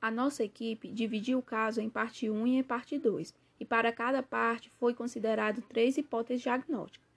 [0.00, 3.92] A nossa equipe dividiu o caso em parte 1 e em parte 2, e para
[3.92, 7.08] cada parte foi considerado três hipóteses diagnósticas.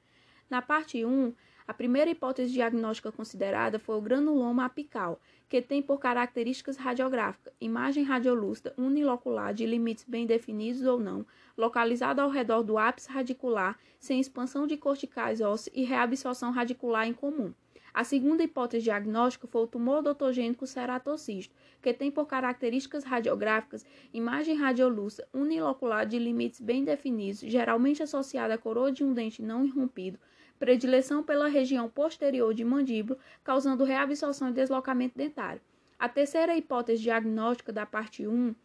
[0.50, 1.32] Na parte 1,
[1.68, 8.04] a primeira hipótese diagnóstica considerada foi o granuloma apical, que tem por características radiográficas imagem
[8.04, 11.26] radiolúcida unilocular de limites bem definidos ou não,
[11.56, 17.14] localizado ao redor do ápice radicular, sem expansão de corticais ósseos e reabsorção radicular em
[17.14, 17.54] comum.
[17.94, 24.56] A segunda hipótese diagnóstica foi o tumor odontogênico ceratocisto, que tem por características radiográficas imagem
[24.56, 30.18] radiolúcida unilocular de limites bem definidos, geralmente associada à coroa de um dente não irrompido,
[30.58, 35.62] predileção pela região posterior de mandíbula, causando reabsorção e deslocamento dentário.
[36.00, 38.56] A terceira hipótese diagnóstica da parte 1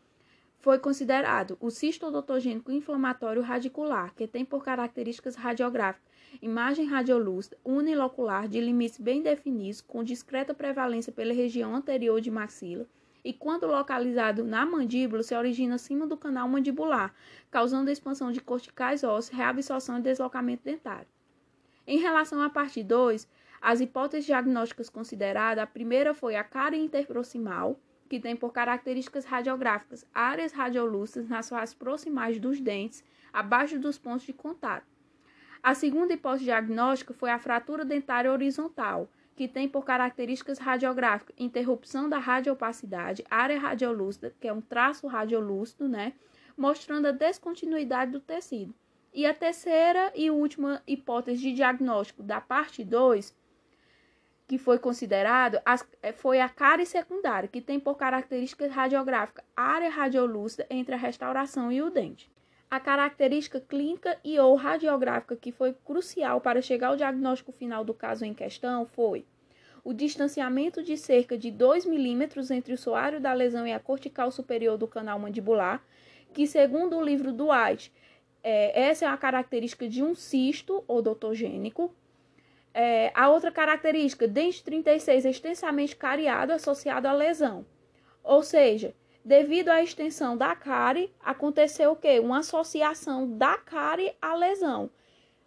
[0.58, 8.48] foi considerado o cisto odontogênico inflamatório radicular, que tem por características radiográficas imagem radiolúcida unilocular
[8.48, 12.86] de limites bem definidos, com discreta prevalência pela região anterior de maxila,
[13.24, 17.14] e quando localizado na mandíbula, se origina acima do canal mandibular,
[17.50, 21.08] causando expansão de corticais ósseos, reabsorção e deslocamento dentário.
[21.86, 23.28] Em relação à parte 2,
[23.60, 30.06] as hipóteses diagnósticas consideradas, a primeira foi a cárie interproximal, que tem por características radiográficas
[30.14, 34.86] áreas radiolúcidas nas faces proximais dos dentes, abaixo dos pontos de contato.
[35.62, 42.08] A segunda hipótese diagnóstica foi a fratura dentária horizontal, que tem por características radiográficas interrupção
[42.08, 46.14] da radiopacidade, área radiolúcida, que é um traço radiolúcido, né,
[46.56, 48.74] mostrando a descontinuidade do tecido.
[49.12, 53.34] E a terceira e última hipótese de diagnóstico da parte 2,
[54.46, 55.60] que foi considerado,
[56.02, 61.72] eh, foi a cárie secundária, que tem por característica radiográfica área radiolúcida entre a restauração
[61.72, 62.30] e o dente.
[62.70, 67.94] A característica clínica e ou radiográfica que foi crucial para chegar ao diagnóstico final do
[67.94, 69.24] caso em questão foi
[69.86, 74.32] o distanciamento de cerca de 2 milímetros entre o soário da lesão e a cortical
[74.32, 75.80] superior do canal mandibular,
[76.32, 77.92] que, segundo o livro do White,
[78.42, 81.94] é, essa é uma característica de um cisto odontogênico.
[82.78, 87.64] É, a outra característica, dente 36 extensamente cariado associado à lesão.
[88.22, 88.94] Ou seja,
[89.24, 92.20] devido à extensão da cárie, aconteceu o quê?
[92.20, 94.90] Uma associação da cárie à lesão,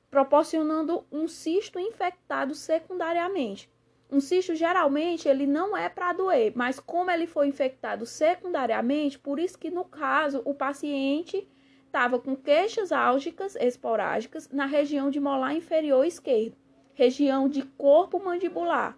[0.10, 3.72] proporcionando um cisto infectado secundariamente.
[4.12, 9.38] Um cisto geralmente ele não é para doer, mas como ele foi infectado secundariamente, por
[9.40, 11.48] isso que no caso o paciente
[11.86, 16.58] estava com queixas álgicas esporádicas na região de molar inferior esquerdo,
[17.00, 18.98] região de corpo mandibular.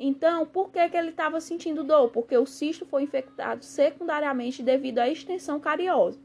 [0.00, 2.10] Então, por que, que ele estava sentindo dor?
[2.10, 6.18] Porque o cisto foi infectado secundariamente devido à extensão cariosa.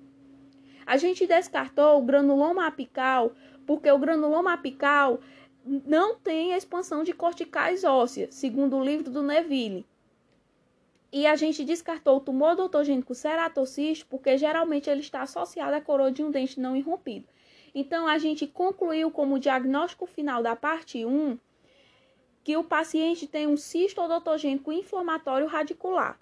[0.83, 3.33] A gente descartou o granuloma apical
[3.67, 5.19] porque o granuloma apical
[5.63, 9.85] não tem expansão de corticais ósseas, segundo o livro do Neville.
[11.13, 16.11] E a gente descartou o tumor odontogênico ceratocisto porque geralmente ele está associado à coroa
[16.11, 17.27] de um dente não irrompido.
[17.73, 21.37] Então a gente concluiu como diagnóstico final da parte 1
[22.43, 26.19] que o paciente tem um cisto odontogênico inflamatório radicular.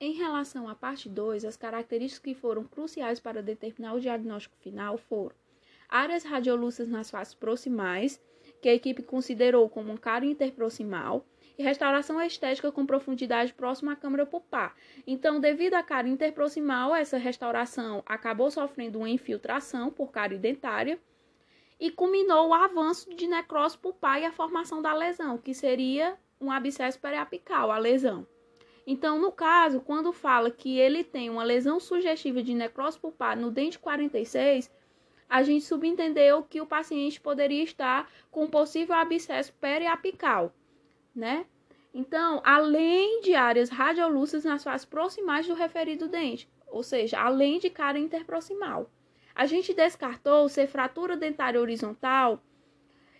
[0.00, 4.96] Em relação à parte 2, as características que foram cruciais para determinar o diagnóstico final
[4.96, 5.34] foram
[5.88, 8.20] áreas radiolúcidas nas faces proximais,
[8.60, 11.24] que a equipe considerou como um cárie interproximal,
[11.58, 14.76] e restauração estética com profundidade próxima à câmara pulpar.
[15.04, 21.00] Então, devido à cárie interproximal, essa restauração acabou sofrendo uma infiltração por cárie dentária
[21.80, 26.52] e culminou o avanço de necrose pulpar e a formação da lesão, que seria um
[26.52, 28.24] abscesso periapical, a lesão.
[28.86, 33.50] Então, no caso, quando fala que ele tem uma lesão sugestiva de necrose pulpar no
[33.50, 34.70] dente 46,
[35.28, 40.54] a gente subentendeu que o paciente poderia estar com possível abscesso periapical
[41.18, 41.46] né?
[41.92, 47.68] Então, além de áreas radiolúcidas nas faces proximais do referido dente, ou seja, além de
[47.68, 48.90] cara interproximal.
[49.34, 52.42] A gente descartou ser fratura dentária horizontal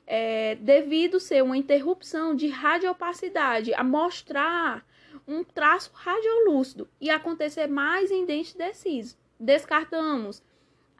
[0.06, 4.86] é, devido ser uma interrupção de radiopacidade, a mostrar
[5.26, 9.18] um traço radiolúcido e acontecer mais em dente deciso.
[9.38, 10.42] Descartamos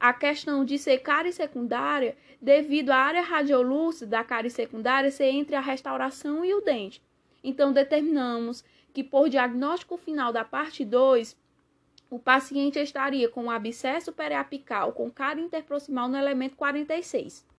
[0.00, 5.56] a questão de ser cárie secundária devido à área radiolúcida da cárie secundária ser entre
[5.56, 7.02] a restauração e o dente.
[7.42, 11.36] Então, determinamos que, por diagnóstico final da parte 2,
[12.10, 17.48] o paciente estaria com um abscesso periapical com cárie interproximal no elemento 46.